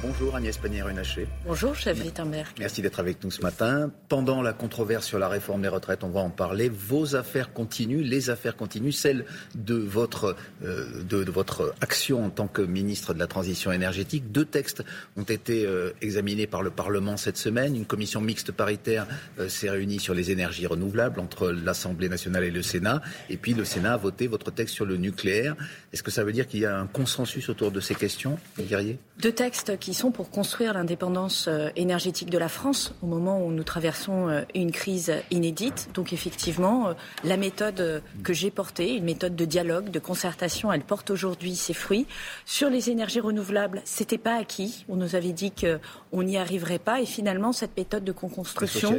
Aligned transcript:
Bonjour 0.00 0.36
Agnès 0.36 0.56
Pannier-Runacher. 0.56 1.26
Bonjour 1.44 1.74
chef 1.74 2.00
Wittenberg. 2.02 2.46
Merci 2.58 2.82
d'être 2.82 3.00
avec 3.00 3.22
nous 3.24 3.30
ce 3.30 3.42
matin. 3.42 3.90
Pendant 4.08 4.40
la 4.40 4.52
controverse 4.52 5.06
sur 5.06 5.18
la 5.18 5.28
réforme 5.28 5.62
des 5.62 5.68
retraites, 5.68 6.04
on 6.04 6.08
va 6.08 6.20
en 6.20 6.30
parler. 6.30 6.68
Vos 6.68 7.16
affaires 7.16 7.52
continuent, 7.52 8.02
les 8.02 8.30
affaires 8.30 8.56
continuent, 8.56 8.92
celles 8.92 9.24
de 9.54 9.74
votre, 9.74 10.36
euh, 10.64 11.02
de, 11.02 11.30
votre 11.30 11.74
action 11.80 12.24
en 12.24 12.30
tant 12.30 12.46
que 12.46 12.62
ministre 12.62 13.12
de 13.12 13.18
la 13.18 13.26
Transition 13.26 13.72
énergétique. 13.72 14.30
Deux 14.30 14.44
textes 14.44 14.84
ont 15.16 15.24
été 15.24 15.66
euh, 15.66 15.90
examinés 16.00 16.46
par 16.46 16.62
le 16.62 16.70
Parlement 16.70 17.16
cette 17.16 17.36
semaine. 17.36 17.74
Une 17.74 17.86
commission 17.86 18.20
mixte 18.20 18.52
paritaire 18.52 19.06
euh, 19.38 19.48
s'est 19.48 19.70
réunie 19.70 19.98
sur 19.98 20.14
les 20.14 20.30
énergies 20.30 20.66
renouvelables 20.66 21.18
entre 21.18 21.50
l'Assemblée 21.50 22.08
nationale 22.08 22.44
et 22.44 22.50
le 22.50 22.62
Sénat. 22.62 23.02
Et 23.30 23.36
puis 23.36 23.52
le 23.52 23.64
Sénat 23.64 23.94
a 23.94 23.98
voté 23.98 24.28
votre 24.28 24.52
texte 24.52 24.74
sur 24.74 24.86
le 24.86 24.96
nucléaire. 24.96 25.56
Est-ce 25.92 26.02
que 26.02 26.10
ça 26.12 26.22
veut 26.22 26.32
dire 26.32 26.46
qu'il 26.46 26.60
y 26.60 26.66
a 26.66 26.78
un 26.78 26.86
consensus 26.86 27.48
autour 27.48 27.72
de 27.72 27.80
ces 27.80 27.94
questions, 27.94 28.38
Guerrier? 28.58 28.98
Deux 29.18 29.32
textes 29.32 29.71
qui 29.76 29.94
sont 29.94 30.10
pour 30.10 30.30
construire 30.30 30.74
l'indépendance 30.74 31.46
euh, 31.48 31.68
énergétique 31.76 32.30
de 32.30 32.38
la 32.38 32.48
France 32.48 32.94
au 33.02 33.06
moment 33.06 33.44
où 33.44 33.50
nous 33.50 33.64
traversons 33.64 34.28
euh, 34.28 34.42
une 34.54 34.72
crise 34.72 35.12
inédite. 35.30 35.90
Donc 35.94 36.12
effectivement, 36.12 36.88
euh, 36.88 36.94
la 37.24 37.36
méthode 37.36 38.02
que 38.22 38.32
j'ai 38.32 38.50
portée, 38.50 38.94
une 38.94 39.04
méthode 39.04 39.36
de 39.36 39.44
dialogue, 39.44 39.90
de 39.90 39.98
concertation, 39.98 40.72
elle 40.72 40.82
porte 40.82 41.10
aujourd'hui 41.10 41.56
ses 41.56 41.74
fruits. 41.74 42.06
Sur 42.44 42.70
les 42.70 42.90
énergies 42.90 43.20
renouvelables, 43.20 43.82
c'était 43.84 44.18
pas 44.18 44.36
acquis. 44.36 44.84
On 44.88 44.96
nous 44.96 45.14
avait 45.14 45.32
dit 45.32 45.52
qu'on 45.52 46.22
n'y 46.22 46.36
arriverait 46.36 46.78
pas 46.78 47.00
et 47.00 47.06
finalement 47.06 47.52
cette 47.52 47.76
méthode 47.76 48.04
de 48.04 48.12
co-construction 48.12 48.98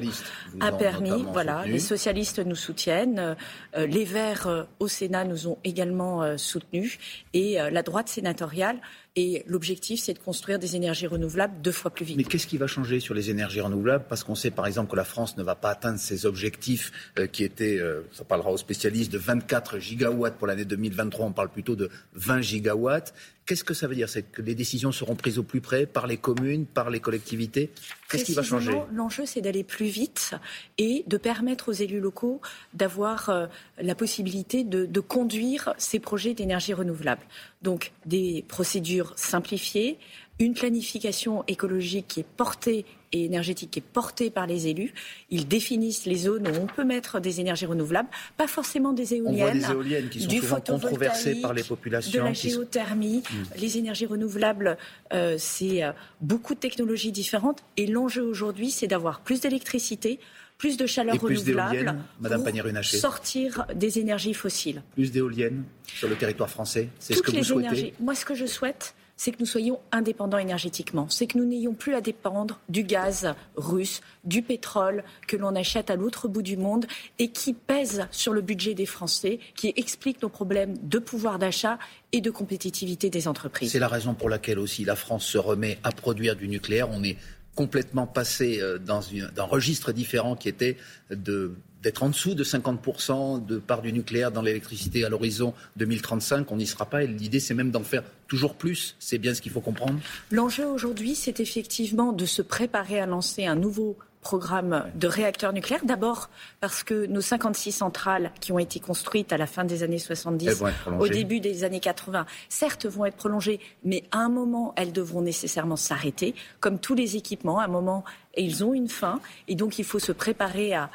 a 0.60 0.72
permis. 0.72 1.26
Voilà, 1.32 1.66
les 1.66 1.80
socialistes 1.80 2.40
nous 2.40 2.56
soutiennent, 2.56 3.36
les 3.76 4.04
Verts 4.04 4.68
au 4.80 4.88
Sénat 4.88 5.26
nous 5.26 5.48
ont 5.48 5.58
également 5.64 6.38
soutenus 6.38 7.00
et 7.34 7.58
la 7.72 7.84
droite 7.84 8.10
sénatoriale 8.10 8.78
et 9.16 9.44
l'objectif, 9.46 10.00
c'est 10.00 10.16
de 10.16 10.20
construire 10.20 10.58
des 10.58 10.76
énergies 10.76 11.06
renouvelables 11.06 11.62
deux 11.62 11.72
fois 11.72 11.92
plus 11.92 12.04
vite. 12.04 12.18
Mais 12.18 12.24
qu'est-ce 12.24 12.48
qui 12.48 12.58
va 12.58 12.66
changer 12.66 13.00
sur 13.00 13.14
les 13.14 13.30
énergies 13.30 13.62
renouvelables? 13.62 14.06
Parce 14.10 14.24
qu'on 14.24 14.34
sait 14.34 14.50
par 14.50 14.66
exemple 14.66 14.90
que 14.90 14.96
la 14.96 15.04
France 15.04 15.38
ne 15.38 15.44
va 15.44 15.54
pas 15.54 15.70
atteindre 15.70 16.00
ses 16.00 16.26
objectifs 16.26 16.92
euh, 17.20 17.28
qui 17.28 17.44
étaient, 17.44 17.78
euh, 17.78 18.02
ça 18.12 18.24
parlera 18.24 18.52
aux 18.52 18.58
spécialistes, 18.58 19.12
de 19.12 19.20
24 19.20 19.78
gigawatts 19.78 20.38
pour 20.38 20.48
l'année 20.48 20.66
2023. 20.66 21.28
On 21.28 21.32
parle 21.32 21.50
plutôt 21.50 21.76
de 21.76 21.92
20 22.16 22.42
gigawatts. 22.42 23.14
Qu'est-ce 23.46 23.66
que 23.66 23.74
ça 23.74 23.88
veut 23.88 23.96
dire? 23.96 24.08
C'est 24.08 24.24
que 24.24 24.42
les 24.42 24.56
décisions 24.56 24.92
seront 24.92 25.16
prises 25.16 25.38
au 25.38 25.44
plus 25.44 25.60
près 25.60 25.86
par 25.86 26.08
les 26.08 26.18
communes, 26.18 26.66
par 26.66 26.90
les 26.90 27.02
collectivités? 27.02 27.72
Qu'est-ce 28.10 28.24
qui 28.24 28.34
va 28.34 28.42
changer? 28.42 28.72
L'enjeu, 28.94 29.26
c'est 29.26 29.42
d'aller 29.42 29.66
plus 29.66 29.88
vite 29.88 30.34
et 30.78 31.04
de 31.08 31.18
permettre 31.18 31.70
aux 31.70 31.74
élus 31.74 32.00
locaux 32.00 32.42
d'avoir 32.74 33.30
euh, 33.30 33.48
la 33.80 33.96
possibilité 33.96 34.64
de, 34.64 34.86
de 34.86 35.00
conduire 35.02 35.74
ces 35.78 36.00
projets 36.00 36.34
d'énergie 36.34 36.74
renouvelable. 36.74 37.22
Donc, 37.64 37.92
des 38.06 38.44
procédures 38.48 39.14
simplifiées, 39.16 39.98
une 40.40 40.54
planification 40.54 41.44
écologique 41.48 42.08
qui 42.08 42.20
est 42.22 42.26
portée 42.38 42.86
et 43.14 43.26
énergétique 43.26 43.72
qui 43.72 43.80
est 43.80 43.84
portée 43.84 44.30
par 44.30 44.48
les 44.48 44.68
élus. 44.68 44.94
Ils 45.30 45.48
définissent 45.48 46.06
les 46.06 46.16
zones 46.16 46.48
où 46.48 46.62
on 46.62 46.66
peut 46.66 46.84
mettre 46.84 47.20
des 47.20 47.40
énergies 47.40 47.66
renouvelables, 47.66 48.10
pas 48.38 48.48
forcément 48.48 48.92
des 48.92 49.14
éoliennes. 49.14 49.34
On 49.34 49.38
voit 49.38 49.52
des 49.52 49.72
éoliennes 49.72 50.10
qui 50.10 50.22
sont 50.22 50.28
du 50.28 50.40
souvent 50.40 50.60
controversées 50.60 51.36
par 51.36 51.54
les 51.54 51.64
populations. 51.64 52.24
De 52.24 52.28
la 52.28 52.34
géothermie, 52.34 53.20
hmm. 53.20 53.60
les 53.60 53.78
énergies 53.78 54.08
renouvelables, 54.08 54.78
euh, 55.14 55.36
c'est 55.38 55.84
euh, 55.84 55.92
beaucoup 56.22 56.56
de 56.56 56.60
technologies 56.60 57.12
différentes. 57.12 57.64
Et 57.78 57.86
l'enjeu 57.86 58.24
aujourd'hui, 58.24 58.72
c'est 58.72 58.88
d'avoir 58.88 59.22
plus 59.22 59.42
d'électricité, 59.42 60.20
plus 60.64 60.78
de 60.78 60.86
chaleur 60.86 61.16
et 61.16 61.20
plus 61.20 61.40
renouvelable 61.40 61.98
Madame 62.22 62.42
pour 62.42 62.86
sortir 62.86 63.68
des 63.76 64.00
énergies 64.00 64.34
fossiles. 64.34 64.82
Plus 64.94 65.12
d'éoliennes 65.12 65.66
sur 65.84 66.08
le 66.08 66.16
territoire 66.16 66.50
français, 66.50 66.88
c'est 67.00 67.16
ce 67.16 67.22
que 67.22 67.32
vous 67.32 67.44
souhaitez 67.44 67.94
Moi, 68.00 68.16
ce 68.16 68.24
que 68.24 68.34
je 68.34 68.46
souhaite, 68.46 68.96
c'est 69.18 69.34
que 69.34 69.40
nous 69.42 69.46
soyons 69.46 69.82
indépendants 69.92 70.38
énergétiquement. 70.38 71.08
C'est 71.10 71.28
que 71.28 71.38
nous 71.38 71.44
n'ayons 71.44 71.74
plus 71.74 71.96
à 71.96 72.00
dépendre 72.00 72.62
du 72.70 72.84
gaz 72.84 73.36
russe, 73.58 74.00
du 74.24 74.42
pétrole 74.42 75.04
que 75.28 75.36
l'on 75.36 75.54
achète 75.54 75.90
à 75.90 75.98
l'autre 75.98 76.30
bout 76.30 76.42
du 76.42 76.56
monde 76.56 76.86
et 77.20 77.28
qui 77.28 77.52
pèse 77.52 78.08
sur 78.12 78.32
le 78.32 78.40
budget 78.40 78.74
des 78.74 78.86
Français, 78.86 79.40
qui 79.56 79.74
explique 79.76 80.22
nos 80.22 80.30
problèmes 80.30 80.78
de 80.82 80.98
pouvoir 80.98 81.40
d'achat 81.40 81.78
et 82.14 82.22
de 82.22 82.32
compétitivité 82.32 83.10
des 83.10 83.28
entreprises. 83.28 83.74
C'est 83.74 83.80
la 83.80 83.90
raison 83.90 84.14
pour 84.14 84.30
laquelle 84.30 84.60
aussi 84.60 84.86
la 84.86 84.96
France 84.96 85.26
se 85.26 85.38
remet 85.38 85.78
à 85.84 85.92
produire 85.92 86.38
du 86.38 86.48
nucléaire. 86.48 86.88
On 86.90 87.04
est 87.04 87.18
complètement 87.56 88.08
passé 88.08 88.60
euh, 88.62 88.78
dans 88.78 89.02
un 89.38 89.44
registre 89.44 89.92
différent 89.92 90.36
qui 90.36 90.50
était 90.50 90.78
de 91.12 91.54
d'être 91.84 92.02
en 92.02 92.10
dessous 92.10 92.34
de 92.34 92.46
50% 92.46 93.46
de 93.46 93.58
part 93.58 93.82
du 93.82 93.92
nucléaire 93.92 94.32
dans 94.32 94.42
l'électricité 94.42 95.04
à 95.04 95.10
l'horizon 95.10 95.54
2035. 95.76 96.50
On 96.50 96.56
n'y 96.56 96.66
sera 96.66 96.86
pas. 96.86 97.04
Et 97.04 97.08
l'idée, 97.08 97.42
c'est 97.42 97.54
même 97.54 97.72
d'en 97.72 97.84
faire 97.84 98.04
toujours 98.28 98.56
plus. 98.56 98.96
C'est 99.00 99.18
bien 99.18 99.34
ce 99.34 99.42
qu'il 99.42 99.52
faut 99.52 99.60
comprendre. 99.60 100.00
L'enjeu 100.32 100.66
aujourd'hui, 100.66 101.14
c'est 101.14 101.42
effectivement 101.42 102.14
de 102.14 102.26
se 102.26 102.42
préparer 102.42 103.02
à 103.02 103.06
lancer 103.06 103.46
un 103.46 103.56
nouveau 103.56 103.98
programme 104.24 104.86
de 104.96 105.08
réacteurs 105.08 105.54
nucléaires. 105.54 105.86
D'abord 105.86 106.30
parce 106.60 106.84
que 106.84 107.06
nos 107.06 107.22
56 107.22 107.72
centrales 107.72 108.32
qui 108.40 108.52
ont 108.52 108.60
été 108.60 108.80
construites 108.80 109.32
à 109.32 109.38
la 109.38 109.46
fin 109.46 109.66
des 109.66 109.84
années 109.84 110.00
70, 110.00 110.64
au 111.00 111.08
début 111.08 111.40
des 111.40 111.64
années 111.64 111.80
80, 111.80 112.26
certes 112.50 112.86
vont 112.88 113.06
être 113.06 113.18
prolongées, 113.18 113.60
mais 113.84 114.04
à 114.12 114.20
un 114.20 114.30
moment, 114.30 114.74
elles 114.78 114.94
devront 114.94 115.22
nécessairement 115.22 115.76
s'arrêter. 115.76 116.34
Comme 116.60 116.80
tous 116.80 116.96
les 116.96 117.16
équipements, 117.16 117.60
à 117.60 117.66
un 117.66 117.68
moment, 117.68 118.04
et 118.36 118.44
ils 118.44 118.64
ont 118.64 118.74
une 118.74 118.90
fin. 118.90 119.20
Et 119.48 119.56
donc, 119.56 119.80
il 119.80 119.86
faut 119.86 120.00
se 120.00 120.12
préparer 120.12 120.74
à, 120.74 120.90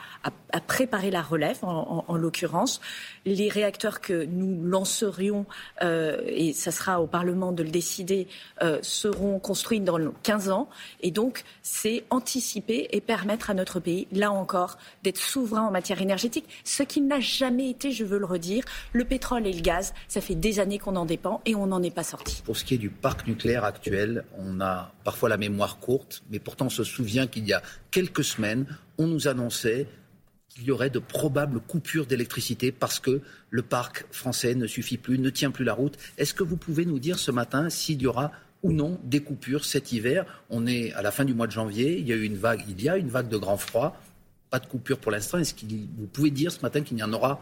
préparer 0.67 1.11
la 1.11 1.23
relève, 1.23 1.59
en, 1.63 2.17
l'occurrence. 2.17 2.81
Les 3.25 3.49
réacteurs 3.49 4.01
que 4.01 4.25
nous 4.25 4.65
lancerions, 4.65 5.47
euh, 5.83 6.21
et 6.27 6.53
ça 6.53 6.73
sera 6.73 7.01
au 7.01 7.07
Parlement 7.07 7.53
de 7.53 7.63
le 7.63 7.71
décider, 7.71 8.27
euh, 8.63 8.79
seront 8.83 9.39
construits 9.39 9.81
dans 9.81 9.99
15 10.23 10.51
ans. 10.51 10.69
Et 11.01 11.11
donc, 11.11 11.45
c'est 11.63 12.05
anticiper 12.11 12.89
et 12.91 13.01
permettre 13.01 13.51
à 13.51 13.55
notre 13.55 13.79
pays, 13.79 14.09
là 14.13 14.33
encore, 14.33 14.79
d'être 15.05 15.19
souverain 15.19 15.63
en 15.63 15.71
matière 15.71 16.03
énergétique, 16.03 16.47
ce 16.65 16.83
qui 16.83 17.01
n'a 17.01 17.21
jamais 17.21 17.71
été, 17.71 17.93
je 17.93 18.05
veux 18.05 18.19
le 18.19 18.27
redire, 18.27 18.65
le 18.93 19.05
pétrole 19.05 19.47
et 19.47 19.53
le 19.53 19.61
gaz. 19.61 19.95
Ça 20.09 20.21
fait 20.21 20.35
des 20.35 20.59
années 20.59 20.79
qu'on 20.79 20.97
en 20.97 21.07
dépend 21.07 21.41
et 21.47 21.55
on 21.55 21.67
n'en 21.67 21.83
est 21.83 21.95
pas 21.95 22.03
sorti. 22.03 22.43
Pour 22.45 22.57
ce 22.57 22.65
qui 22.65 22.75
est 22.75 22.79
du 22.79 22.91
parc 22.91 23.27
nucléaire 23.27 23.65
actuel, 23.65 24.25
on 24.39 24.61
a 24.61 24.93
parfois 25.05 25.29
la 25.29 25.37
mémoire 25.37 25.79
courte, 25.79 26.23
mais 26.31 26.39
pourtant 26.39 26.67
on 26.67 26.71
se 26.71 26.85
souvient 26.85 27.28
qu'il 27.29 27.47
y 27.47 27.53
a 27.53 27.63
quelques 27.91 28.25
semaines, 28.25 28.67
on 28.99 29.07
nous 29.07 29.29
annonçait 29.29 29.87
qu'il 30.49 30.65
y 30.65 30.71
aurait 30.71 30.91
de 30.91 30.99
probables 30.99 31.61
coupures 31.61 32.07
d'électricité 32.07 32.73
parce 32.73 32.99
que 32.99 33.21
le 33.51 33.63
parc 33.63 34.07
français 34.11 34.55
ne 34.55 34.67
suffit 34.67 34.97
plus, 34.97 35.19
ne 35.19 35.31
tient 35.31 35.51
plus 35.51 35.65
la 35.65 35.75
route. 35.75 35.97
Est-ce 36.17 36.35
que 36.35 36.43
vous 36.43 36.57
pouvez 36.57 36.85
nous 36.85 36.99
dire 36.99 37.19
ce 37.19 37.31
matin 37.31 37.71
s'il 37.71 38.03
y 38.03 38.07
aura 38.07 38.33
ou 38.63 38.73
non 38.73 38.99
des 39.05 39.21
coupures 39.21 39.65
cet 39.65 39.93
hiver? 39.93 40.25
On 40.51 40.67
est 40.67 40.93
à 40.95 41.03
la 41.03 41.11
fin 41.11 41.25
du 41.25 41.35
mois 41.35 41.47
de 41.47 41.53
janvier, 41.53 41.99
il 41.99 42.07
y 42.09 42.13
a 42.13 42.17
eu 42.17 42.25
une 42.25 42.37
vague, 42.37 42.65
il 42.69 42.83
y 42.83 42.89
a 42.89 42.97
une 42.97 43.09
vague 43.09 43.29
de 43.29 43.37
grand 43.37 43.57
froid, 43.57 44.01
pas 44.51 44.59
de 44.59 44.67
coupure 44.67 44.99
pour 44.99 45.13
l'instant. 45.13 45.39
Est-ce 45.39 45.55
que 45.55 45.67
vous 45.67 46.07
pouvez 46.07 46.31
dire 46.31 46.51
ce 46.51 46.61
matin 46.61 46.81
qu'il 46.83 46.97
n'y 46.97 47.03
en 47.03 47.13
aura 47.13 47.41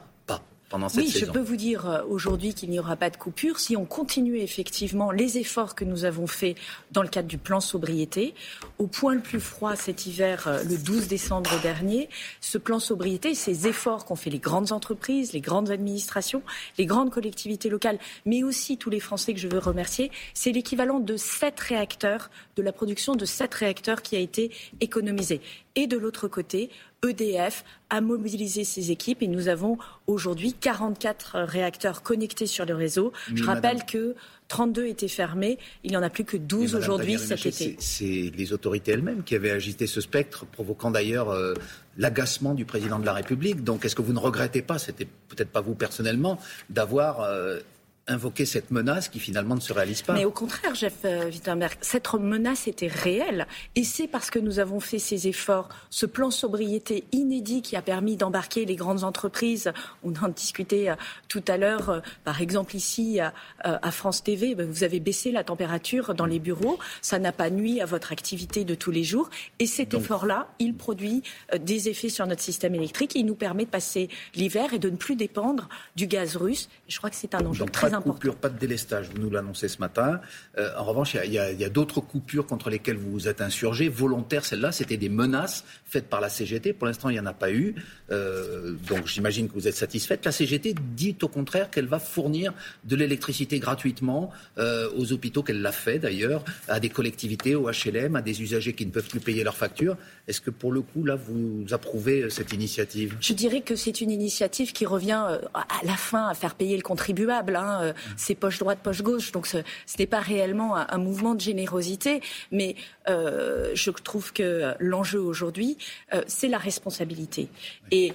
oui, 0.72 1.09
je 1.09 1.25
peux 1.27 1.41
vous 1.41 1.56
dire 1.56 1.88
euh, 1.88 2.03
aujourd'hui 2.09 2.53
qu'il 2.53 2.71
n'y 2.71 2.81
aura 2.81 2.97
pas 2.97 3.09
de 3.09 3.16
coupure 3.16 3.60
si 3.60 3.77
on 3.77 3.84
continue 3.84 4.38
effectivement 4.38 5.12
les 5.12 5.38
efforts 5.38 5.77
que 5.77 5.84
nous 5.84 6.04
avons 6.04 6.27
faits 6.27 6.56
dans 6.91 7.03
le 7.03 7.09
cadre 7.09 7.28
du 7.28 7.38
plan 7.38 7.60
sobriété. 7.60 8.34
Au 8.78 8.88
point 8.88 9.15
le 9.15 9.21
plus 9.21 9.38
froid 9.38 9.77
cet 9.77 10.06
hiver, 10.06 10.49
euh, 10.49 10.65
le 10.65 10.77
12 10.77 11.06
décembre 11.06 11.50
dernier, 11.62 12.09
ce 12.41 12.59
plan 12.59 12.81
sobriété, 12.81 13.34
ces 13.34 13.69
efforts 13.69 14.04
qu'ont 14.04 14.16
fait 14.16 14.31
les 14.31 14.41
grandes 14.41 14.72
entreprises, 14.72 15.32
les 15.32 15.41
grandes 15.41 15.71
administrations, 15.71 16.43
les 16.78 16.87
grandes 16.87 17.10
collectivités 17.10 17.69
locales, 17.69 18.00
mais 18.25 18.43
aussi 18.43 18.77
tous 18.77 18.91
les 18.91 19.00
Français 19.00 19.34
que 19.34 19.41
je 19.41 19.48
veux 19.48 19.60
remercier, 19.60 20.10
c'est 20.34 20.50
l'équivalent 20.50 20.98
de 20.98 21.16
sept 21.16 21.60
réacteurs, 21.60 22.28
de 22.56 22.62
la 22.62 22.72
production 22.72 23.15
de 23.15 23.25
sept 23.25 23.54
réacteurs 23.54 24.03
qui 24.03 24.16
a 24.16 24.21
été 24.21 24.50
économisé. 24.81 25.41
Et 25.77 25.87
de 25.87 25.98
l'autre 25.98 26.27
côté, 26.27 26.71
EDF 27.05 27.65
a 27.91 28.01
mobilisé 28.01 28.65
ses 28.65 28.91
équipes 28.91 29.22
et 29.22 29.28
nous 29.28 29.48
avons 29.48 29.78
aujourd'hui 30.07 30.53
44 30.54 31.41
réacteurs 31.41 32.03
connectés 32.03 32.47
sur 32.47 32.66
le 32.66 32.75
réseau. 32.75 33.13
Je 33.34 33.45
rappelle 33.45 33.84
que 33.84 34.15
32 34.48 34.87
étaient 34.87 35.09
fermés. 35.09 35.59
Il 35.84 35.91
n'y 35.91 35.97
en 35.97 36.03
a 36.03 36.10
plus 36.10 36.25
que 36.25 36.37
12 36.37 36.75
aujourd'hui 36.75 37.19
cet 37.19 37.47
été. 37.47 37.77
C'est 37.78 38.33
les 38.37 38.53
autorités 38.53 38.93
elles-mêmes 38.93 39.22
qui 39.22 39.34
avaient 39.34 39.51
agité 39.51 39.87
ce 39.87 40.01
spectre, 40.01 40.47
provoquant 40.47 40.91
d'ailleurs 40.91 41.31
euh, 41.31 41.54
l'agacement 41.97 42.54
du 42.54 42.65
président 42.65 42.99
de 42.99 43.07
la 43.07 43.13
République. 43.13 43.63
Donc 43.65 43.84
est-ce 43.84 43.95
que 43.97 44.03
vous 44.03 44.13
ne 44.13 44.19
regrettez 44.19 44.63
pas, 44.63 44.78
c'était 44.78 45.07
peut-être 45.28 45.51
pas 45.51 45.60
vous 45.60 45.75
personnellement, 45.75 46.39
d'avoir 46.71 47.21
euh, 47.21 47.60
invoquer 48.08 48.47
cette 48.47 48.70
menace 48.70 49.08
qui 49.08 49.18
finalement 49.18 49.56
ne 49.56 49.60
se 49.60 49.72
réalise 49.72 50.03
pas. 50.03 50.12
Mais 50.12 50.24
au 50.24 50.30
contraire, 50.30 50.74
Jeff 50.74 50.94
euh, 51.04 51.26
Wittenberg, 51.26 51.76
cette 51.80 52.12
menace 52.14 52.68
était 52.68 52.86
réelle. 52.86 53.47
Et 53.74 53.82
c'est 53.82 54.06
parce 54.06 54.30
que 54.30 54.38
nous 54.38 54.58
avons 54.58 54.78
fait 54.78 54.98
ces 54.98 55.26
efforts, 55.26 55.68
ce 55.91 56.06
plan 56.06 56.30
sobriété 56.30 57.04
inédit 57.12 57.62
qui 57.62 57.74
a 57.74 57.82
permis 57.82 58.16
d'embarquer 58.16 58.64
les 58.64 58.76
grandes 58.76 59.03
entreprises. 59.03 59.72
On 60.04 60.12
en 60.22 60.28
discutait 60.28 60.91
euh, 60.91 60.94
tout 61.28 61.42
à 61.48 61.56
l'heure, 61.56 61.91
euh, 61.91 62.00
par 62.24 62.41
exemple 62.41 62.76
ici 62.76 63.18
à 63.20 63.91
France 63.91 64.22
TV, 64.22 64.54
ben, 64.54 64.68
vous 64.68 64.84
avez 64.84 65.00
baissé 65.00 65.32
la 65.32 65.44
température 65.44 66.14
dans 66.14 66.26
les 66.26 66.38
bureaux. 66.38 66.78
Ça 67.00 67.18
n'a 67.18 67.32
pas 67.32 67.50
nuit 67.50 67.80
à 67.80 67.86
votre 67.86 68.12
activité 68.12 68.64
de 68.64 68.74
tous 68.74 68.91
les 68.91 69.04
jours. 69.04 69.30
Et 69.58 69.66
cet 69.66 69.94
effort-là, 69.94 70.48
il 70.58 70.74
produit 70.74 71.22
des 71.58 71.88
effets 71.88 72.08
sur 72.08 72.26
notre 72.26 72.42
système 72.42 72.74
électrique. 72.74 73.12
Il 73.14 73.26
nous 73.26 73.34
permet 73.34 73.64
de 73.64 73.70
passer 73.70 74.08
l'hiver 74.34 74.74
et 74.74 74.78
de 74.78 74.91
ne 74.91 74.97
plus 74.97 75.16
dépendre 75.16 75.68
du 75.97 76.06
gaz 76.06 76.36
russe. 76.36 76.68
Je 76.88 76.98
crois 76.98 77.10
que 77.10 77.16
c'est 77.16 77.34
un 77.34 77.44
enjeu 77.44 77.64
très 77.66 77.94
pas 78.01 78.09
de 78.09 78.13
coupure, 78.13 78.37
pas 78.37 78.48
de 78.48 78.59
délestage, 78.59 79.09
vous 79.10 79.19
nous 79.19 79.31
l'annoncez 79.31 79.69
ce 79.69 79.78
matin. 79.78 80.21
Euh, 80.59 80.71
en 80.78 80.84
revanche, 80.84 81.16
il 81.25 81.33
y 81.33 81.39
a, 81.39 81.69
d'autres 81.69 82.01
coupures 82.01 82.47
contre 82.47 82.71
lesquelles 82.71 82.97
vous 82.97 83.10
vous 83.10 83.28
êtes 83.28 83.41
insurgé, 83.41 83.89
volontaires. 83.89 84.45
Celles-là, 84.45 84.72
c'était 84.72 84.97
des 84.97 85.09
menaces 85.09 85.65
faites 85.84 86.09
par 86.09 86.21
la 86.21 86.28
CGT. 86.28 86.72
Pour 86.72 86.87
l'instant, 86.87 87.09
il 87.09 87.15
n'y 87.15 87.21
en 87.21 87.27
a 87.27 87.33
pas 87.33 87.51
eu. 87.51 87.75
Euh, 88.10 88.75
donc 88.89 89.07
j'imagine 89.07 89.48
que 89.48 89.54
vous 89.54 89.69
êtes 89.69 89.77
satisfaite. 89.77 90.25
La 90.25 90.33
CGT 90.33 90.75
dit 90.95 91.16
au 91.22 91.28
contraire 91.28 91.71
qu'elle 91.71 91.87
va 91.87 91.98
fournir 91.98 92.53
de 92.84 92.97
l'électricité 92.97 93.59
gratuitement 93.59 94.31
euh, 94.59 94.89
aux 94.97 95.13
hôpitaux, 95.13 95.42
qu'elle 95.42 95.63
l'a 95.63 95.72
fait 95.72 95.99
d'ailleurs, 95.99 96.45
à 96.69 96.81
des 96.81 96.89
collectivités, 96.89 97.54
au 97.54 97.71
HLM, 97.71 98.16
à 98.16 98.22
des 98.22 98.42
usagers 98.42 98.75
qui 98.75 98.87
ne 98.87 98.91
peuvent 98.91 99.09
plus 99.09 99.21
payer 99.21 99.45
leurs 99.45 99.57
factures. 99.57 99.97
Est-ce 100.28 100.41
que 100.41 100.51
pour 100.51 100.72
le 100.72 100.83
coup, 100.83 101.04
là, 101.04 101.16
vous 101.16 101.65
approuvez 101.72 102.31
cette 102.31 102.53
initiative? 102.53 103.16
Je 103.21 103.33
dirais 103.33 103.60
que 103.60 103.77
c'est 103.77 104.01
une 104.01 104.10
initiative 104.10 104.72
qui 104.72 104.87
revient 104.87 105.25
à 105.54 105.84
la 105.84 105.97
fin 105.97 106.28
à 106.28 106.34
faire 106.34 106.54
payer 106.54 106.77
le 106.77 106.83
contribuable. 106.83 107.57
Hein. 107.57 107.85
Euh, 107.86 107.92
c'est 108.16 108.34
poche 108.34 108.59
droite, 108.59 108.78
poche 108.83 109.03
gauche. 109.03 109.33
Donc 109.33 109.47
ce, 109.47 109.59
n'est 109.98 110.06
pas 110.06 110.21
réellement 110.21 110.77
un, 110.77 110.98
mouvement 110.98 111.34
de 111.34 111.41
générosité, 111.41 112.21
mais 112.50 112.77
euh, 113.09 113.71
je 113.74 113.91
trouve 113.91 114.33
que 114.33 114.74
l'enjeu 114.78 115.21
aujourd'hui, 115.21 115.78
euh, 116.12 116.22
c'est 116.27 116.48
la 116.48 116.59
responsabilité. 116.59 117.48
Et 117.91 118.12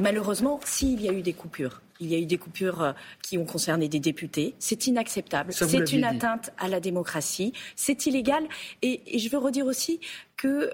malheureusement, 0.00 0.60
s'il 0.64 1.00
y 1.00 1.08
a 1.08 1.12
eu 1.12 1.22
des 1.22 1.32
coupures, 1.32 1.80
il 2.02 2.10
y 2.10 2.14
a 2.14 2.18
eu 2.18 2.24
des 2.24 2.38
coupures 2.38 2.94
qui 3.22 3.36
ont 3.36 3.44
concerné 3.44 3.88
des 3.88 4.00
députés. 4.00 4.54
C'est 4.58 4.86
inacceptable. 4.86 5.52
C'est 5.52 5.92
une 5.92 6.04
atteinte 6.04 6.50
à 6.58 6.68
la 6.68 6.80
démocratie. 6.80 7.52
C'est 7.76 8.06
illégal. 8.06 8.44
Et, 8.80 9.02
et, 9.06 9.18
je 9.18 9.28
veux 9.28 9.36
redire 9.36 9.66
aussi 9.66 10.00
que 10.36 10.70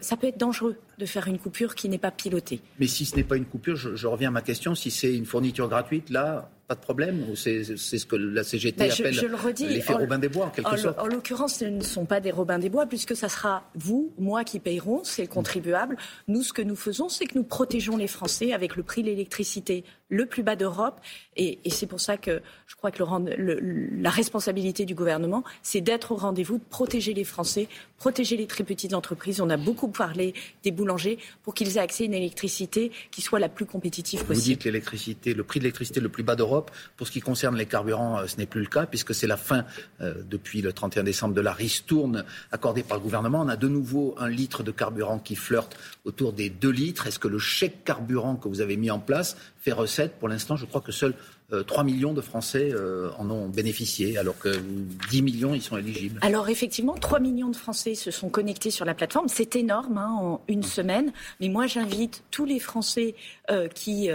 ça 0.00 0.16
peut 0.16 0.26
être 0.26 0.38
dangereux 0.38 0.76
de 0.98 1.06
faire 1.06 1.28
une 1.28 1.38
coupure 1.38 1.74
qui 1.74 1.88
n'est 1.88 1.98
pas 1.98 2.10
pilotée. 2.10 2.60
Mais 2.78 2.86
si 2.86 3.04
ce 3.04 3.16
n'est 3.16 3.24
pas 3.24 3.36
une 3.36 3.46
coupure, 3.46 3.76
je, 3.76 4.06
reviens 4.06 4.28
à 4.28 4.32
ma 4.32 4.42
question, 4.42 4.74
si 4.74 4.90
c'est 4.90 5.14
une 5.14 5.26
fourniture 5.26 5.68
gratuite, 5.68 6.10
là, 6.10 6.50
pas 6.66 6.74
de 6.74 6.80
problème 6.80 7.24
Ou 7.30 7.36
c'est 7.36 7.64
ce 7.64 8.06
que 8.06 8.16
la 8.16 8.42
CGT 8.42 8.78
ben, 8.78 8.90
appelle 8.90 9.68
l'effet 9.68 9.92
Robin 9.92 10.18
des 10.18 10.28
Bois, 10.28 10.46
en 10.46 10.50
quelque 10.50 10.76
sorte 10.76 10.98
En 10.98 11.06
l'occurrence, 11.06 11.56
ce 11.56 11.64
ne 11.66 11.82
sont 11.82 12.06
pas 12.06 12.20
des 12.20 12.30
Robin 12.30 12.58
des 12.58 12.70
Bois, 12.70 12.86
puisque 12.86 13.14
ça 13.14 13.28
sera 13.28 13.64
vous, 13.74 14.12
moi 14.18 14.44
qui 14.44 14.60
payerons, 14.60 15.02
c'est 15.04 15.22
le 15.22 15.28
contribuable. 15.28 15.96
Nous, 16.28 16.42
ce 16.42 16.52
que 16.52 16.62
nous 16.62 16.76
faisons, 16.76 17.08
c'est 17.08 17.26
que 17.26 17.36
nous 17.36 17.44
protégeons 17.44 17.96
les 17.96 18.06
Français 18.06 18.52
avec 18.52 18.76
le 18.76 18.82
prix 18.82 19.02
de 19.02 19.08
l'électricité 19.08 19.84
le 20.08 20.26
plus 20.26 20.42
bas 20.42 20.56
d'Europe. 20.56 21.00
Et, 21.36 21.58
c'est 21.70 21.86
pour 21.86 22.00
ça 22.00 22.16
que 22.16 22.40
je 22.66 22.76
crois 22.76 22.90
que 22.90 23.02
la 24.00 24.10
responsabilité 24.10 24.84
du 24.84 24.94
gouvernement, 24.94 25.44
c'est 25.62 25.80
d'être 25.80 26.12
au 26.12 26.16
rendez-vous, 26.16 26.58
de 26.58 26.64
protéger 26.64 27.14
les 27.14 27.24
Français, 27.24 27.68
protéger 27.98 28.36
les 28.36 28.46
très 28.46 28.64
petites 28.64 28.94
entreprises. 28.94 29.40
On 29.40 29.50
a 29.50 29.56
beaucoup 29.56 29.88
parlé 29.88 30.34
des 30.62 30.70
boulangers 30.70 31.18
pour 31.42 31.54
qu'ils 31.54 31.76
aient 31.76 31.80
accès 31.80 32.04
à 32.04 32.06
une 32.06 32.14
électricité 32.14 32.92
qui 33.10 33.22
soit 33.22 33.40
la 33.40 33.48
plus 33.48 33.66
compétitive 33.66 34.20
possible. 34.20 34.34
Vous 34.34 34.42
dites 34.42 34.64
l'électricité, 34.64 35.34
le 35.34 35.42
prix 35.42 35.58
de 35.58 35.64
l'électricité 35.64 36.00
le 36.00 36.08
plus 36.08 36.22
bas 36.22 36.36
d'Europe. 36.36 36.63
Pour 36.96 37.06
ce 37.06 37.12
qui 37.12 37.20
concerne 37.20 37.56
les 37.56 37.66
carburants, 37.66 38.18
euh, 38.18 38.26
ce 38.26 38.36
n'est 38.36 38.46
plus 38.46 38.60
le 38.60 38.66
cas 38.66 38.86
puisque 38.86 39.14
c'est 39.14 39.26
la 39.26 39.36
fin 39.36 39.64
euh, 40.00 40.14
depuis 40.28 40.62
le 40.62 40.72
31 40.72 41.02
décembre 41.02 41.34
de 41.34 41.40
la 41.40 41.52
ristourne 41.52 42.24
accordée 42.52 42.82
par 42.82 42.98
le 42.98 43.02
gouvernement. 43.02 43.40
On 43.40 43.48
a 43.48 43.56
de 43.56 43.68
nouveau 43.68 44.14
un 44.18 44.28
litre 44.28 44.62
de 44.62 44.70
carburant 44.70 45.18
qui 45.18 45.36
flirte 45.36 45.76
autour 46.04 46.32
des 46.32 46.50
2 46.50 46.70
litres. 46.70 47.06
Est-ce 47.06 47.18
que 47.18 47.28
le 47.28 47.38
chèque 47.38 47.84
carburant 47.84 48.36
que 48.36 48.48
vous 48.48 48.60
avez 48.60 48.76
mis 48.76 48.90
en 48.90 48.98
place 48.98 49.36
fait 49.58 49.72
recette? 49.72 50.18
Pour 50.18 50.28
l'instant, 50.28 50.56
je 50.56 50.66
crois 50.66 50.80
que 50.80 50.92
seuls 50.92 51.14
3 51.50 51.82
euh, 51.82 51.84
millions 51.84 52.14
de 52.14 52.20
Français 52.20 52.70
euh, 52.72 53.10
en 53.18 53.30
ont 53.30 53.48
bénéficié, 53.48 54.16
alors 54.16 54.38
que 54.38 54.56
10 55.10 55.22
millions 55.22 55.54
y 55.54 55.60
sont 55.60 55.76
éligibles. 55.76 56.18
Alors 56.22 56.48
effectivement, 56.48 56.94
3 56.94 57.20
millions 57.20 57.50
de 57.50 57.56
Français 57.56 57.94
se 57.94 58.10
sont 58.10 58.28
connectés 58.28 58.70
sur 58.70 58.84
la 58.84 58.94
plateforme. 58.94 59.28
C'est 59.28 59.56
énorme 59.56 59.98
hein, 59.98 60.16
en 60.18 60.40
une 60.48 60.62
semaine. 60.62 61.12
Mais 61.40 61.48
moi, 61.48 61.66
j'invite 61.66 62.22
tous 62.30 62.44
les 62.44 62.58
Français 62.58 63.14
qui 63.74 64.10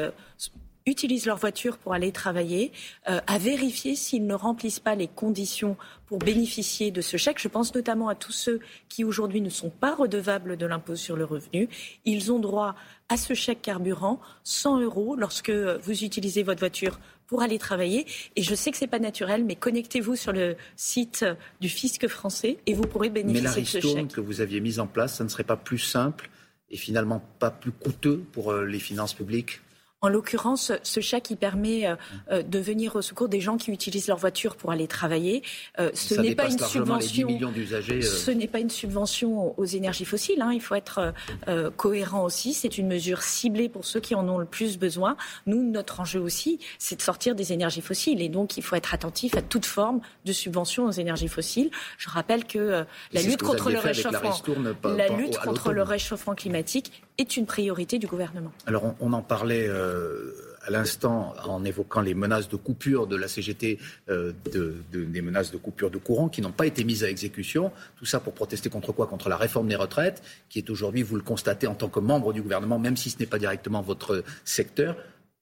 utilisent 0.89 1.25
leur 1.25 1.37
voiture 1.37 1.77
pour 1.77 1.93
aller 1.93 2.11
travailler, 2.11 2.71
euh, 3.09 3.19
à 3.27 3.37
vérifier 3.37 3.95
s'ils 3.95 4.25
ne 4.25 4.33
remplissent 4.33 4.79
pas 4.79 4.95
les 4.95 5.07
conditions 5.07 5.77
pour 6.05 6.19
bénéficier 6.19 6.91
de 6.91 7.01
ce 7.01 7.17
chèque. 7.17 7.39
Je 7.39 7.47
pense 7.47 7.73
notamment 7.73 8.09
à 8.09 8.15
tous 8.15 8.31
ceux 8.31 8.59
qui 8.89 9.03
aujourd'hui 9.03 9.41
ne 9.41 9.49
sont 9.49 9.69
pas 9.69 9.95
redevables 9.95 10.57
de 10.57 10.65
l'impôt 10.65 10.95
sur 10.95 11.15
le 11.15 11.25
revenu. 11.25 11.69
Ils 12.05 12.31
ont 12.31 12.39
droit 12.39 12.75
à 13.09 13.17
ce 13.17 13.33
chèque 13.33 13.61
carburant, 13.61 14.19
100 14.43 14.81
euros, 14.81 15.15
lorsque 15.15 15.49
vous 15.51 16.03
utilisez 16.03 16.43
votre 16.43 16.59
voiture 16.59 16.99
pour 17.27 17.43
aller 17.43 17.59
travailler. 17.59 18.05
Et 18.35 18.41
je 18.41 18.55
sais 18.55 18.71
que 18.71 18.77
ce 18.77 18.83
n'est 18.83 18.89
pas 18.89 18.99
naturel, 18.99 19.45
mais 19.45 19.55
connectez-vous 19.55 20.15
sur 20.15 20.33
le 20.33 20.55
site 20.75 21.25
du 21.61 21.69
fisc 21.69 22.07
français 22.07 22.57
et 22.65 22.73
vous 22.73 22.83
pourrez 22.83 23.09
bénéficier 23.09 23.61
de 23.61 23.67
ce 23.67 23.79
chèque. 23.79 24.07
que 24.07 24.21
vous 24.21 24.41
aviez 24.41 24.59
mise 24.59 24.79
en 24.79 24.87
place, 24.87 25.15
ça 25.15 25.23
ne 25.23 25.29
serait 25.29 25.43
pas 25.43 25.55
plus 25.55 25.77
simple 25.77 26.29
et 26.71 26.77
finalement 26.77 27.23
pas 27.39 27.51
plus 27.51 27.71
coûteux 27.71 28.23
pour 28.31 28.51
euh, 28.51 28.65
les 28.65 28.79
finances 28.79 29.13
publiques? 29.13 29.61
En 30.01 30.07
l'occurrence, 30.07 30.71
ce 30.81 30.99
chèque 31.01 31.23
qui 31.23 31.35
permet 31.35 31.85
euh, 31.85 31.95
euh, 32.31 32.41
de 32.41 32.59
venir 32.59 32.95
au 32.95 33.01
secours 33.01 33.27
des 33.27 33.41
gens 33.41 33.57
qui 33.57 33.71
utilisent 33.71 34.07
leur 34.07 34.17
voiture 34.17 34.55
pour 34.55 34.71
aller 34.71 34.87
travailler. 34.87 35.43
Euh, 35.79 35.89
ce 35.93 36.15
n'est 36.15 36.35
pas 36.35 36.49
une 36.49 36.59
subvention. 36.59 37.27
Ce 37.27 38.31
n'est 38.31 38.47
pas 38.47 38.59
une 38.59 38.69
subvention 38.69 39.59
aux 39.59 39.65
énergies 39.65 40.05
fossiles. 40.05 40.41
Hein. 40.41 40.51
Il 40.53 40.61
faut 40.61 40.75
être 40.75 41.13
cohérent 41.75 42.23
aussi. 42.23 42.53
C'est 42.53 42.77
une 42.77 42.87
mesure 42.87 43.21
ciblée 43.21 43.67
pour 43.67 43.85
ceux 43.85 43.99
qui 43.99 44.15
en 44.15 44.27
ont 44.29 44.37
le 44.37 44.45
plus 44.45 44.77
besoin. 44.77 45.17
Nous, 45.45 45.61
notre 45.63 45.99
enjeu 45.99 46.19
aussi, 46.19 46.59
c'est 46.77 46.95
de 46.95 47.01
sortir 47.01 47.35
des 47.35 47.51
énergies 47.51 47.81
fossiles. 47.81 48.21
Et 48.21 48.29
donc, 48.29 48.57
il 48.57 48.63
faut 48.63 48.75
être 48.75 48.93
attentif 48.93 49.35
à 49.35 49.41
toute 49.41 49.65
forme 49.65 49.99
de 50.25 50.31
subvention 50.31 50.85
aux 50.85 50.91
énergies 50.91 51.27
fossiles. 51.27 51.71
Je 51.97 52.09
rappelle 52.09 52.45
que 52.45 52.85
la 53.11 53.21
lutte 53.21 53.41
contre 53.41 53.69
le 53.69 53.79
réchauffement, 53.79 54.33
la 54.85 55.09
lutte 55.09 55.37
contre 55.39 55.73
le 55.73 55.83
réchauffement 55.83 56.35
climatique 56.35 57.03
est 57.19 57.37
une 57.37 57.45
priorité 57.45 57.99
du 57.99 58.07
gouvernement. 58.07 58.51
Alors, 58.65 58.95
on, 58.99 59.13
en 59.13 59.21
parlait 59.21 59.67
euh, 59.67 60.31
à 60.61 60.71
l'instant 60.71 61.35
en 61.43 61.63
évoquant 61.65 62.01
les 62.01 62.13
menaces 62.13 62.47
de 62.47 62.55
coupure 62.55 63.07
de 63.07 63.17
la 63.17 63.27
CGT, 63.27 63.77
euh, 64.09 64.31
des 64.91 65.21
menaces 65.21 65.51
de 65.51 65.57
coupure 65.57 65.91
de 65.91 65.97
courant 65.97 66.29
qui 66.29 66.41
n'ont 66.41 66.53
pas 66.53 66.65
été 66.65 66.83
mises 66.83 67.03
à 67.03 67.09
exécution. 67.09 67.71
Tout 67.97 68.05
ça 68.05 68.21
pour 68.21 68.33
protester 68.33 68.69
contre 68.69 68.93
quoi? 68.93 69.07
Contre 69.07 69.27
la 69.27 69.35
réforme 69.35 69.67
des 69.67 69.75
retraites, 69.75 70.23
qui 70.49 70.59
est 70.59 70.69
aujourd'hui, 70.69 71.03
vous 71.03 71.17
le 71.17 71.21
constatez 71.21 71.67
en 71.67 71.75
tant 71.75 71.89
que 71.89 71.99
membre 71.99 72.31
du 72.31 72.41
gouvernement, 72.41 72.79
même 72.79 72.95
si 72.95 73.09
ce 73.09 73.19
n'est 73.19 73.25
pas 73.25 73.39
directement 73.39 73.81
votre 73.81 74.23
secteur, 74.45 74.95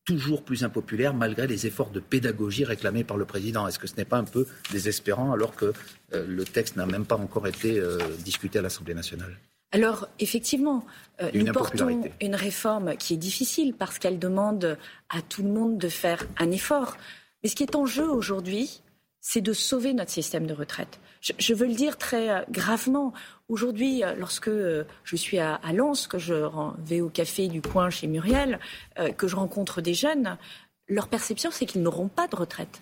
toujours 0.03 0.43
plus 0.43 0.63
impopulaire 0.63 1.13
malgré 1.13 1.45
les 1.45 1.67
efforts 1.67 1.91
de 1.91 1.99
pédagogie 1.99 2.63
réclamés 2.63 3.03
par 3.03 3.17
le 3.17 3.25
président. 3.25 3.67
Est-ce 3.67 3.77
que 3.77 3.87
ce 3.87 3.97
n'est 3.97 4.05
pas 4.05 4.17
un 4.17 4.23
peu 4.23 4.47
désespérant 4.71 5.31
alors 5.31 5.55
que 5.55 5.73
euh, 6.13 6.25
le 6.27 6.43
texte 6.43 6.75
n'a 6.75 6.87
même 6.87 7.05
pas 7.05 7.17
encore 7.17 7.45
été 7.45 7.79
discuté 8.23 8.57
à 8.57 8.61
l'Assemblée 8.63 8.95
nationale? 8.95 9.37
Alors, 9.71 10.07
effectivement, 10.19 10.85
euh, 11.21 11.29
nous 11.33 11.51
portons 11.51 12.01
une 12.21 12.35
réforme 12.35 12.95
qui 12.95 13.13
est 13.13 13.17
difficile 13.17 13.73
parce 13.73 13.99
qu'elle 13.99 14.17
demande 14.17 14.77
à 15.09 15.21
tout 15.21 15.43
le 15.43 15.49
monde 15.49 15.77
de 15.77 15.89
faire 15.89 16.25
un 16.37 16.51
effort. 16.51 16.95
Mais 17.43 17.49
ce 17.49 17.55
qui 17.55 17.63
est 17.63 17.75
en 17.75 17.85
jeu 17.85 18.09
aujourd'hui, 18.09 18.81
c'est 19.19 19.41
de 19.41 19.51
sauver 19.51 19.93
notre 19.93 20.11
système 20.11 20.47
de 20.47 20.53
retraite. 20.53 20.99
Je, 21.19 21.53
veux 21.53 21.67
le 21.67 21.73
dire 21.73 21.97
très 21.97 22.29
euh, 22.29 22.41
gravement. 22.49 23.11
Aujourd'hui, 23.49 24.03
euh, 24.03 24.15
lorsque 24.15 24.49
je 24.49 25.15
suis 25.15 25.39
à, 25.39 25.59
Lens, 25.73 26.07
que 26.07 26.17
je 26.17 26.49
vais 26.85 27.01
au 27.01 27.09
café 27.09 27.49
du 27.49 27.61
coin 27.61 27.89
chez 27.89 28.07
Muriel, 28.07 28.59
que 29.17 29.27
je 29.27 29.35
rencontre 29.35 29.81
des 29.81 29.93
jeunes, 29.93 30.37
leur 30.87 31.09
perception, 31.09 31.51
c'est 31.51 31.65
qu'ils 31.65 31.81
n'auront 31.81 32.07
pas 32.07 32.27
de 32.27 32.35
retraite. 32.37 32.81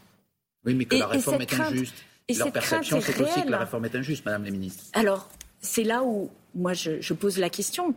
Oui, 0.66 0.76
mais 0.76 0.86
que 0.86 0.96
la 0.98 1.08
réforme 1.08 1.42
est 1.42 1.60
injuste. 1.60 1.96
Et 2.28 2.36
leur 2.36 2.52
perception, 2.52 3.02
c'est 3.02 3.20
aussi 3.22 3.44
que 3.44 3.50
la 3.50 3.60
réforme 3.60 3.86
est 3.86 3.96
injuste, 3.96 4.26
Madame 4.26 4.44
la 4.44 4.52
Ministre. 4.52 4.84
Alors, 4.94 5.30
c'est 5.62 5.84
là 5.84 6.04
où 6.04 6.30
moi 6.56 6.74
je, 6.74 7.14
pose 7.14 7.38
la 7.38 7.50
question. 7.50 7.94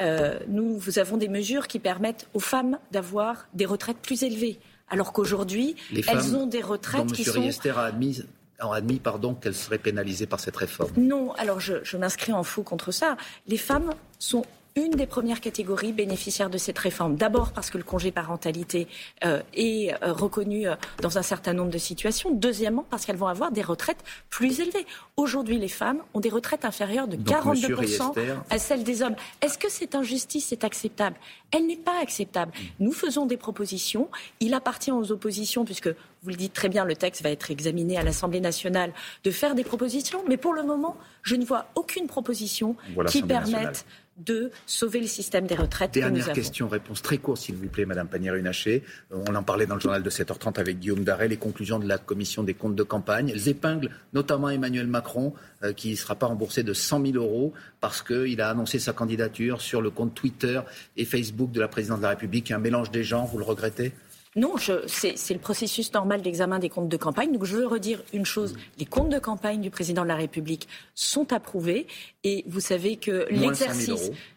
Euh, 0.00 0.38
nous, 0.48 0.78
vous 0.78 0.98
avons 0.98 1.16
des 1.16 1.28
mesures 1.28 1.66
qui 1.66 1.78
permettent 1.78 2.28
aux 2.34 2.40
femmes 2.40 2.78
d'avoir 2.90 3.48
des 3.54 3.66
retraites 3.66 3.98
plus 3.98 4.22
élevées, 4.22 4.58
alors 4.88 5.12
qu'aujourd'hui, 5.12 5.76
elles 6.08 6.36
ont 6.36 6.46
des 6.46 6.62
retraites 6.62 7.06
dont 7.06 7.14
qui 7.14 7.24
sont... 7.24 7.40
Riester 7.40 7.70
a 7.70 7.82
admis, 7.82 8.22
a 8.58 8.74
admis 8.74 8.98
pardon, 8.98 9.34
qu'elles 9.34 9.54
seraient 9.54 9.78
pénalisées 9.78 10.26
par 10.26 10.40
cette 10.40 10.56
réforme. 10.56 10.92
Non, 10.96 11.32
alors 11.32 11.60
je, 11.60 11.74
je 11.82 11.96
m'inscris 11.96 12.32
en 12.32 12.42
faux 12.42 12.62
contre 12.62 12.90
ça. 12.90 13.16
Les 13.46 13.58
femmes 13.58 13.94
sont 14.18 14.44
une 14.76 14.92
des 14.92 15.06
premières 15.06 15.40
catégories 15.40 15.92
bénéficiaires 15.92 16.50
de 16.50 16.58
cette 16.58 16.78
réforme. 16.78 17.16
D'abord 17.16 17.52
parce 17.52 17.70
que 17.70 17.78
le 17.78 17.84
congé 17.84 18.10
parentalité 18.10 18.88
euh, 19.24 19.42
est 19.54 19.92
euh, 20.02 20.12
reconnu 20.12 20.66
euh, 20.66 20.74
dans 21.00 21.18
un 21.18 21.22
certain 21.22 21.52
nombre 21.52 21.70
de 21.70 21.78
situations. 21.78 22.30
Deuxièmement 22.32 22.86
parce 22.88 23.04
qu'elles 23.04 23.16
vont 23.16 23.26
avoir 23.26 23.52
des 23.52 23.62
retraites 23.62 24.02
plus 24.30 24.60
élevées. 24.60 24.86
Aujourd'hui, 25.16 25.58
les 25.58 25.68
femmes 25.68 26.00
ont 26.14 26.20
des 26.20 26.30
retraites 26.30 26.64
inférieures 26.64 27.08
de 27.08 27.16
42% 27.16 28.12
à 28.48 28.58
celles 28.58 28.84
des 28.84 29.02
hommes. 29.02 29.16
Est-ce 29.40 29.58
que 29.58 29.70
cette 29.70 29.94
injustice 29.94 30.52
est 30.52 30.64
acceptable? 30.64 31.16
Elle 31.50 31.66
n'est 31.66 31.76
pas 31.76 32.00
acceptable. 32.00 32.52
Nous 32.80 32.92
faisons 32.92 33.26
des 33.26 33.36
propositions. 33.36 34.08
Il 34.40 34.54
appartient 34.54 34.92
aux 34.92 35.12
oppositions, 35.12 35.64
puisque 35.64 35.88
vous 36.22 36.30
le 36.30 36.36
dites 36.36 36.52
très 36.52 36.68
bien, 36.68 36.84
le 36.84 36.94
texte 36.94 37.22
va 37.22 37.30
être 37.30 37.50
examiné 37.50 37.98
à 37.98 38.02
l'Assemblée 38.02 38.40
nationale, 38.40 38.92
de 39.24 39.30
faire 39.30 39.54
des 39.54 39.64
propositions. 39.64 40.22
Mais 40.28 40.36
pour 40.36 40.54
le 40.54 40.62
moment, 40.62 40.96
je 41.22 41.34
ne 41.34 41.44
vois 41.44 41.66
aucune 41.74 42.06
proposition 42.06 42.76
qui 43.08 43.22
permette 43.22 43.84
de 44.24 44.50
sauver 44.66 45.00
le 45.00 45.06
système 45.06 45.46
des 45.46 45.54
retraites. 45.54 45.92
Dernière 45.92 46.32
question, 46.32 46.68
réponse 46.68 47.02
très 47.02 47.18
courte, 47.18 47.40
s'il 47.42 47.56
vous 47.56 47.68
plaît, 47.68 47.84
Madame 47.84 48.08
Pannier-Runacher. 48.08 48.82
Euh, 49.12 49.24
on 49.28 49.34
en 49.34 49.42
parlait 49.42 49.66
dans 49.66 49.74
le 49.74 49.80
journal 49.80 50.02
de 50.02 50.10
7h30 50.10 50.58
avec 50.58 50.78
Guillaume 50.78 51.04
Darret, 51.04 51.28
les 51.28 51.36
conclusions 51.36 51.78
de 51.78 51.86
la 51.86 51.98
commission 51.98 52.42
des 52.42 52.54
comptes 52.54 52.76
de 52.76 52.82
campagne. 52.82 53.30
Elles 53.30 53.48
épinglent 53.48 53.90
notamment 54.12 54.48
Emmanuel 54.50 54.86
Macron, 54.86 55.34
euh, 55.62 55.72
qui 55.72 55.90
ne 55.90 55.96
sera 55.96 56.14
pas 56.14 56.26
remboursé 56.26 56.62
de 56.62 56.72
100 56.72 57.06
000 57.06 57.16
euros 57.16 57.52
parce 57.80 58.02
qu'il 58.02 58.40
a 58.40 58.48
annoncé 58.48 58.78
sa 58.78 58.92
candidature 58.92 59.60
sur 59.60 59.82
le 59.82 59.90
compte 59.90 60.14
Twitter 60.14 60.60
et 60.96 61.04
Facebook 61.04 61.50
de 61.52 61.60
la 61.60 61.68
présidence 61.68 61.98
de 61.98 62.04
la 62.04 62.10
République. 62.10 62.50
Un 62.50 62.58
mélange 62.58 62.90
des 62.90 63.04
gens, 63.04 63.24
vous 63.24 63.38
le 63.38 63.44
regrettez? 63.44 63.92
Non, 64.34 64.54
c'est 64.86 65.30
le 65.30 65.38
processus 65.38 65.92
normal 65.92 66.22
d'examen 66.22 66.58
des 66.58 66.70
comptes 66.70 66.88
de 66.88 66.96
campagne. 66.96 67.32
Donc 67.32 67.44
je 67.44 67.54
veux 67.54 67.66
redire 67.66 68.02
une 68.14 68.24
chose, 68.24 68.54
les 68.78 68.86
comptes 68.86 69.10
de 69.10 69.18
campagne 69.18 69.60
du 69.60 69.68
président 69.68 70.02
de 70.02 70.08
la 70.08 70.16
République 70.16 70.68
sont 70.94 71.34
approuvés 71.34 71.86
et 72.24 72.42
vous 72.46 72.60
savez 72.60 72.96
que 72.96 73.26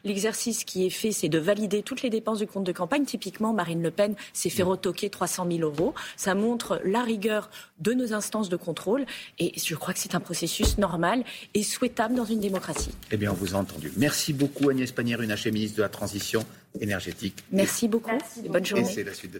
l'exercice 0.03 0.63
qui 0.65 0.85
est 0.85 0.89
fait, 0.89 1.13
c'est 1.13 1.29
de 1.29 1.39
valider 1.39 1.81
toutes 1.81 2.01
les 2.01 2.09
dépenses 2.09 2.39
du 2.39 2.47
compte 2.47 2.65
de 2.65 2.73
campagne. 2.73 3.05
Typiquement, 3.05 3.53
Marine 3.53 3.81
Le 3.81 3.91
Pen 3.91 4.15
s'est 4.33 4.49
fait 4.49 4.63
retoquer 4.63 5.09
300 5.09 5.47
000 5.49 5.61
euros. 5.61 5.93
Ça 6.17 6.35
montre 6.35 6.81
la 6.83 7.01
rigueur 7.01 7.49
de 7.79 7.93
nos 7.93 8.13
instances 8.13 8.49
de 8.49 8.57
contrôle 8.57 9.05
et 9.39 9.53
je 9.57 9.75
crois 9.75 9.93
que 9.93 9.99
c'est 9.99 10.15
un 10.15 10.19
processus 10.19 10.77
normal 10.77 11.23
et 11.53 11.63
souhaitable 11.63 12.15
dans 12.15 12.25
une 12.25 12.41
démocratie. 12.41 12.91
Eh 13.11 13.17
bien, 13.17 13.31
on 13.31 13.35
vous 13.35 13.55
a 13.55 13.59
entendu. 13.59 13.93
Merci 13.95 14.33
beaucoup 14.33 14.69
Agnès 14.69 14.91
Pannier-Runacher, 14.91 15.51
ministre 15.51 15.77
de 15.77 15.83
la 15.83 15.89
Transition 15.89 16.45
énergétique. 16.81 17.37
Merci 17.51 17.87
beaucoup. 17.87 18.17
Bonne 18.49 18.65
journée. 18.65 18.83
c'est 18.85 19.03
la 19.03 19.13
suite 19.13 19.31
de 19.31 19.39